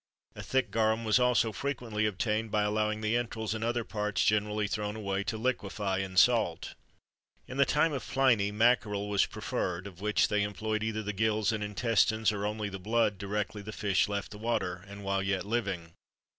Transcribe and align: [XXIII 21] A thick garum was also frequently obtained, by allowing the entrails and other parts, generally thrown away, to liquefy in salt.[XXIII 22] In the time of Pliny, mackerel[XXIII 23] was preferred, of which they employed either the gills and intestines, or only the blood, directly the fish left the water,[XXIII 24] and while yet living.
[XXIII 0.33 0.41
21] 0.41 0.41
A 0.41 0.49
thick 0.49 0.71
garum 0.71 1.03
was 1.03 1.19
also 1.19 1.51
frequently 1.51 2.07
obtained, 2.07 2.49
by 2.49 2.63
allowing 2.63 3.01
the 3.01 3.15
entrails 3.15 3.53
and 3.53 3.63
other 3.63 3.83
parts, 3.83 4.23
generally 4.25 4.67
thrown 4.67 4.95
away, 4.95 5.23
to 5.25 5.37
liquefy 5.37 5.99
in 5.99 6.17
salt.[XXIII 6.17 6.75
22] 7.45 7.51
In 7.51 7.57
the 7.59 7.65
time 7.65 7.93
of 7.93 8.03
Pliny, 8.07 8.51
mackerel[XXIII 8.51 9.09
23] 9.09 9.09
was 9.11 9.25
preferred, 9.27 9.85
of 9.85 10.01
which 10.01 10.27
they 10.27 10.41
employed 10.41 10.81
either 10.81 11.03
the 11.03 11.13
gills 11.13 11.51
and 11.51 11.63
intestines, 11.63 12.31
or 12.31 12.47
only 12.47 12.67
the 12.69 12.79
blood, 12.79 13.19
directly 13.19 13.61
the 13.61 13.71
fish 13.71 14.09
left 14.09 14.31
the 14.31 14.39
water,[XXIII 14.39 14.85
24] 14.87 14.91
and 14.91 15.05
while 15.05 15.21
yet 15.21 15.45
living. 15.45 15.93